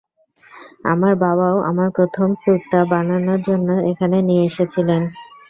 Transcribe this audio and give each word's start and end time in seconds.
আমার 0.91 1.13
বাবাও 1.21 1.57
আমার 1.69 1.89
প্রথম 1.97 2.27
স্যুটটা 2.41 2.79
বানানোর 2.91 3.39
জন্য 3.47 3.69
এখানে 3.91 4.17
নিয়ে 4.27 4.43
এসেছিলেন। 4.49 5.01